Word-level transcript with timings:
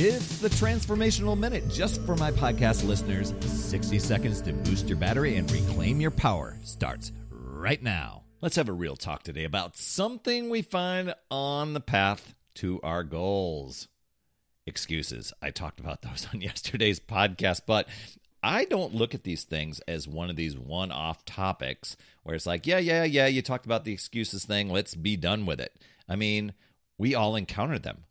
It's 0.00 0.38
the 0.38 0.48
Transformational 0.48 1.36
Minute 1.36 1.68
just 1.68 2.00
for 2.02 2.14
my 2.14 2.30
podcast 2.30 2.86
listeners. 2.86 3.34
60 3.40 3.98
seconds 3.98 4.40
to 4.42 4.52
boost 4.52 4.88
your 4.88 4.96
battery 4.96 5.34
and 5.34 5.50
reclaim 5.50 6.00
your 6.00 6.12
power 6.12 6.56
starts 6.62 7.10
right 7.32 7.82
now. 7.82 8.22
Let's 8.40 8.54
have 8.54 8.68
a 8.68 8.72
real 8.72 8.94
talk 8.94 9.24
today 9.24 9.42
about 9.42 9.76
something 9.76 10.50
we 10.50 10.62
find 10.62 11.16
on 11.32 11.74
the 11.74 11.80
path 11.80 12.36
to 12.54 12.78
our 12.84 13.02
goals. 13.02 13.88
Excuses. 14.66 15.32
I 15.42 15.50
talked 15.50 15.80
about 15.80 16.02
those 16.02 16.28
on 16.32 16.42
yesterday's 16.42 17.00
podcast, 17.00 17.62
but 17.66 17.88
I 18.40 18.66
don't 18.66 18.94
look 18.94 19.16
at 19.16 19.24
these 19.24 19.42
things 19.42 19.80
as 19.88 20.06
one 20.06 20.30
of 20.30 20.36
these 20.36 20.56
one 20.56 20.92
off 20.92 21.24
topics 21.24 21.96
where 22.22 22.36
it's 22.36 22.46
like, 22.46 22.68
yeah, 22.68 22.78
yeah, 22.78 23.02
yeah, 23.02 23.26
you 23.26 23.42
talked 23.42 23.66
about 23.66 23.84
the 23.84 23.94
excuses 23.94 24.44
thing. 24.44 24.70
Let's 24.70 24.94
be 24.94 25.16
done 25.16 25.44
with 25.44 25.60
it. 25.60 25.74
I 26.08 26.14
mean, 26.14 26.52
we 26.98 27.16
all 27.16 27.34
encounter 27.34 27.80
them 27.80 28.04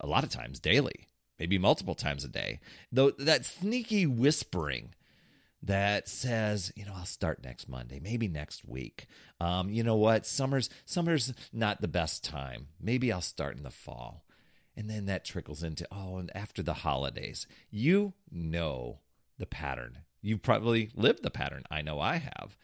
a 0.00 0.06
lot 0.06 0.24
of 0.24 0.30
times 0.30 0.60
daily, 0.60 1.08
maybe 1.38 1.58
multiple 1.58 1.94
times 1.94 2.24
a 2.24 2.28
day. 2.28 2.60
Though 2.92 3.10
that 3.12 3.44
sneaky 3.44 4.06
whispering 4.06 4.94
that 5.62 6.08
says, 6.08 6.72
you 6.76 6.84
know, 6.84 6.92
I'll 6.96 7.04
start 7.04 7.42
next 7.42 7.68
Monday, 7.68 8.00
maybe 8.00 8.28
next 8.28 8.64
week. 8.64 9.06
Um, 9.40 9.70
you 9.70 9.82
know 9.82 9.96
what? 9.96 10.26
Summer's 10.26 10.70
summer's 10.84 11.32
not 11.52 11.80
the 11.80 11.88
best 11.88 12.24
time. 12.24 12.68
Maybe 12.80 13.12
I'll 13.12 13.20
start 13.20 13.56
in 13.56 13.62
the 13.62 13.70
fall. 13.70 14.24
And 14.76 14.88
then 14.88 15.06
that 15.06 15.24
trickles 15.24 15.64
into, 15.64 15.88
oh, 15.90 16.18
and 16.18 16.30
after 16.36 16.62
the 16.62 16.74
holidays. 16.74 17.48
You 17.68 18.12
know 18.30 19.00
the 19.36 19.46
pattern. 19.46 19.98
You 20.22 20.38
probably 20.38 20.90
lived 20.94 21.24
the 21.24 21.30
pattern. 21.30 21.64
I 21.70 21.82
know 21.82 21.98
I 21.98 22.16
have. 22.16 22.56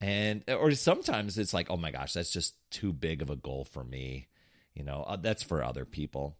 And 0.00 0.42
or 0.50 0.72
sometimes 0.72 1.38
it's 1.38 1.54
like, 1.54 1.70
oh 1.70 1.76
my 1.76 1.90
gosh, 1.90 2.12
that's 2.12 2.32
just 2.32 2.56
too 2.70 2.92
big 2.92 3.22
of 3.22 3.30
a 3.30 3.36
goal 3.36 3.64
for 3.64 3.84
me. 3.84 4.26
You 4.74 4.84
know, 4.84 5.04
uh, 5.06 5.16
that's 5.16 5.42
for 5.42 5.62
other 5.62 5.84
people. 5.84 6.36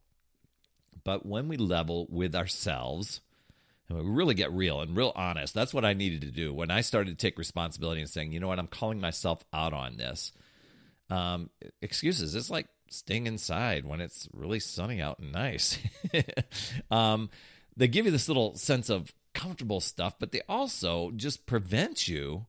But 1.05 1.27
when 1.27 1.48
we 1.48 1.56
level 1.56 2.06
with 2.11 2.34
ourselves, 2.34 3.20
and 3.88 3.98
we 3.98 4.05
really 4.05 4.34
get 4.34 4.52
real 4.52 4.81
and 4.81 4.97
real 4.97 5.12
honest, 5.14 5.55
that's 5.55 5.75
what 5.75 5.84
I 5.84 5.92
needed 5.92 6.20
to 6.22 6.31
do 6.31 6.53
when 6.53 6.70
I 6.70 6.81
started 6.81 7.19
to 7.19 7.27
take 7.27 7.39
responsibility 7.39 8.00
and 8.00 8.11
saying, 8.11 8.33
you 8.33 8.41
know 8.41 8.48
what, 8.48 8.59
I'm 8.59 8.67
calling 8.67 9.00
myself 9.00 9.44
out 9.53 9.72
on 9.72 9.97
this. 9.97 10.33
Um, 11.11 11.50
excuses. 11.83 12.34
It's 12.34 12.50
like 12.50 12.69
staying 12.89 13.27
inside 13.27 13.84
when 13.84 14.00
it's 14.00 14.28
really 14.33 14.61
sunny 14.61 15.00
out 15.00 15.19
and 15.19 15.33
nice. 15.33 15.78
um, 16.91 17.31
they 17.77 17.89
give 17.89 18.06
you 18.06 18.12
this 18.12 18.28
little 18.28 18.55
sense 18.56 18.89
of 18.89 19.12
comfortable 19.34 19.81
stuff, 19.81 20.14
but 20.19 20.33
they 20.33 20.42
also 20.48 21.11
just 21.11 21.47
prevent 21.47 22.09
you 22.09 22.47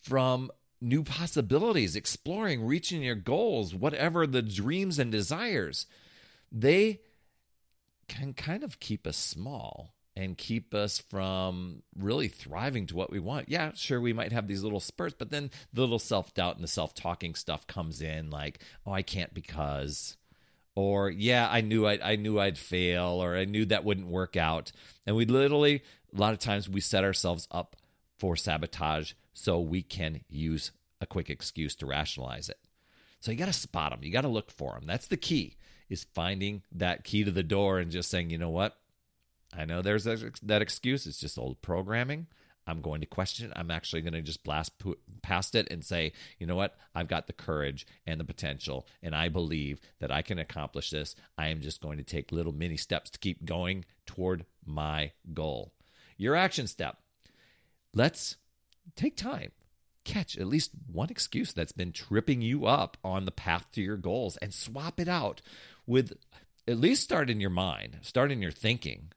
from 0.00 0.50
new 0.80 1.02
possibilities, 1.02 1.96
exploring, 1.96 2.64
reaching 2.64 3.02
your 3.02 3.14
goals, 3.14 3.74
whatever 3.74 4.26
the 4.26 4.42
dreams 4.42 4.98
and 4.98 5.10
desires. 5.10 5.86
They 6.52 7.00
can 8.08 8.32
kind 8.34 8.62
of 8.62 8.80
keep 8.80 9.06
us 9.06 9.16
small 9.16 9.94
and 10.16 10.38
keep 10.38 10.74
us 10.74 10.98
from 10.98 11.82
really 11.96 12.28
thriving 12.28 12.86
to 12.86 12.96
what 12.96 13.10
we 13.10 13.18
want. 13.18 13.48
Yeah, 13.48 13.72
sure, 13.74 14.00
we 14.00 14.12
might 14.12 14.32
have 14.32 14.46
these 14.46 14.62
little 14.62 14.80
spurts, 14.80 15.16
but 15.18 15.30
then 15.30 15.50
the 15.72 15.80
little 15.80 15.98
self 15.98 16.32
doubt 16.34 16.54
and 16.54 16.64
the 16.64 16.68
self 16.68 16.94
talking 16.94 17.34
stuff 17.34 17.66
comes 17.66 18.00
in 18.00 18.30
like, 18.30 18.60
oh, 18.86 18.92
I 18.92 19.02
can't 19.02 19.34
because. 19.34 20.16
Or 20.76 21.08
yeah, 21.08 21.48
I 21.48 21.60
knew 21.60 21.86
I 21.86 21.98
I 22.02 22.16
knew 22.16 22.40
I'd 22.40 22.58
fail, 22.58 23.22
or 23.22 23.36
I 23.36 23.44
knew 23.44 23.64
that 23.66 23.84
wouldn't 23.84 24.08
work 24.08 24.36
out, 24.36 24.72
and 25.06 25.14
we 25.14 25.24
literally 25.24 25.82
a 26.12 26.20
lot 26.20 26.32
of 26.32 26.40
times 26.40 26.68
we 26.68 26.80
set 26.80 27.04
ourselves 27.04 27.46
up 27.50 27.76
for 28.18 28.36
sabotage 28.36 29.12
so 29.32 29.60
we 29.60 29.82
can 29.82 30.22
use 30.28 30.72
a 31.00 31.06
quick 31.06 31.30
excuse 31.30 31.76
to 31.76 31.86
rationalize 31.86 32.48
it. 32.48 32.58
So 33.24 33.30
you 33.30 33.38
got 33.38 33.46
to 33.46 33.54
spot 33.54 33.90
them. 33.90 34.00
You 34.02 34.12
got 34.12 34.20
to 34.20 34.28
look 34.28 34.50
for 34.50 34.74
them. 34.74 34.82
That's 34.84 35.06
the 35.06 35.16
key 35.16 35.56
is 35.88 36.04
finding 36.12 36.62
that 36.72 37.04
key 37.04 37.24
to 37.24 37.30
the 37.30 37.42
door 37.42 37.78
and 37.78 37.90
just 37.90 38.10
saying, 38.10 38.28
you 38.28 38.36
know 38.36 38.50
what? 38.50 38.76
I 39.56 39.64
know 39.64 39.80
there's 39.80 40.04
that 40.04 40.60
excuse. 40.60 41.06
It's 41.06 41.20
just 41.20 41.38
old 41.38 41.62
programming. 41.62 42.26
I'm 42.66 42.82
going 42.82 43.00
to 43.00 43.06
question 43.06 43.46
it. 43.46 43.54
I'm 43.56 43.70
actually 43.70 44.02
going 44.02 44.12
to 44.12 44.20
just 44.20 44.44
blast 44.44 44.72
past 45.22 45.54
it 45.54 45.68
and 45.70 45.82
say, 45.82 46.12
you 46.38 46.46
know 46.46 46.54
what? 46.54 46.76
I've 46.94 47.08
got 47.08 47.26
the 47.26 47.32
courage 47.32 47.86
and 48.06 48.20
the 48.20 48.24
potential, 48.24 48.86
and 49.02 49.14
I 49.14 49.30
believe 49.30 49.80
that 50.00 50.12
I 50.12 50.20
can 50.20 50.38
accomplish 50.38 50.90
this. 50.90 51.16
I 51.38 51.48
am 51.48 51.62
just 51.62 51.80
going 51.80 51.96
to 51.96 52.04
take 52.04 52.30
little 52.30 52.52
mini 52.52 52.76
steps 52.76 53.08
to 53.08 53.18
keep 53.18 53.46
going 53.46 53.86
toward 54.04 54.44
my 54.66 55.12
goal. 55.32 55.72
Your 56.18 56.36
action 56.36 56.66
step. 56.66 56.98
Let's 57.94 58.36
take 58.96 59.16
time 59.16 59.52
catch 60.04 60.36
at 60.36 60.46
least 60.46 60.70
one 60.90 61.10
excuse 61.10 61.52
that's 61.52 61.72
been 61.72 61.92
tripping 61.92 62.42
you 62.42 62.66
up 62.66 62.96
on 63.02 63.24
the 63.24 63.32
path 63.32 63.66
to 63.72 63.82
your 63.82 63.96
goals 63.96 64.36
and 64.38 64.52
swap 64.52 65.00
it 65.00 65.08
out 65.08 65.40
with 65.86 66.12
at 66.66 66.78
least 66.78 67.02
start 67.02 67.28
in 67.28 67.40
your 67.40 67.50
mind, 67.50 67.98
start 68.02 68.30
in 68.32 68.40
your 68.40 68.50
thinking, 68.50 69.12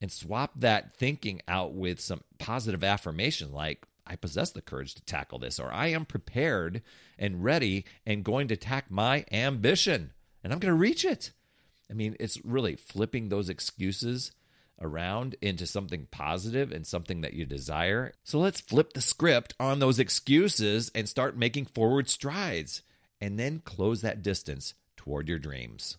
and 0.00 0.10
swap 0.10 0.52
that 0.56 0.94
thinking 0.94 1.42
out 1.46 1.74
with 1.74 2.00
some 2.00 2.22
positive 2.38 2.82
affirmation 2.82 3.52
like, 3.52 3.84
I 4.06 4.16
possess 4.16 4.50
the 4.50 4.62
courage 4.62 4.94
to 4.94 5.04
tackle 5.04 5.38
this, 5.38 5.60
or 5.60 5.72
I 5.72 5.88
am 5.88 6.04
prepared 6.04 6.82
and 7.18 7.44
ready 7.44 7.84
and 8.06 8.24
going 8.24 8.48
to 8.48 8.54
attack 8.54 8.90
my 8.90 9.24
ambition, 9.30 10.12
and 10.42 10.52
I'm 10.52 10.58
going 10.58 10.72
to 10.72 10.78
reach 10.78 11.04
it. 11.04 11.32
I 11.90 11.92
mean, 11.92 12.16
it's 12.18 12.44
really 12.44 12.76
flipping 12.76 13.28
those 13.28 13.48
excuses 13.48 14.32
around 14.80 15.36
into 15.40 15.66
something 15.66 16.06
positive 16.10 16.72
and 16.72 16.86
something 16.86 17.20
that 17.20 17.34
you 17.34 17.44
desire. 17.44 18.12
So 18.24 18.38
let's 18.38 18.60
flip 18.60 18.92
the 18.92 19.00
script 19.00 19.54
on 19.60 19.78
those 19.78 19.98
excuses 19.98 20.90
and 20.94 21.08
start 21.08 21.36
making 21.36 21.66
forward 21.66 22.08
strides 22.08 22.82
and 23.20 23.38
then 23.38 23.60
close 23.64 24.00
that 24.02 24.22
distance 24.22 24.74
toward 24.96 25.28
your 25.28 25.38
dreams. 25.38 25.98